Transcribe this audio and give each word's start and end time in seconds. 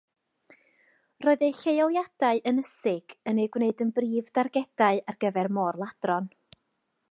Roedd 1.25 1.43
eu 1.47 1.51
lleoliadau 1.57 2.41
ynysig 2.51 3.15
yn 3.33 3.43
eu 3.45 3.51
gwneud 3.57 3.85
yn 3.87 3.93
brif 3.99 4.35
dargedau 4.39 5.01
ar 5.13 5.21
gyfer 5.25 5.55
môr-ladron. 5.59 6.35